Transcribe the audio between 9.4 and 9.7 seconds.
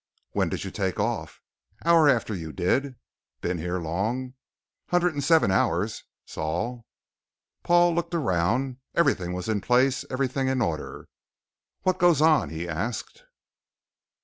in